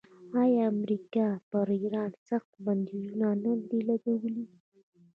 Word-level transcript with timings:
آیا 0.41 0.63
امریکا 0.73 1.27
پر 1.49 1.67
ایران 1.79 2.11
سخت 2.27 2.51
بندیزونه 2.65 3.27
نه 3.43 3.51
دي 3.69 3.79
لګولي؟ 3.87 4.45